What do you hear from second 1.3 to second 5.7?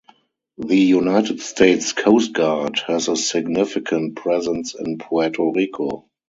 States Coast Guard has a significant presence in Puerto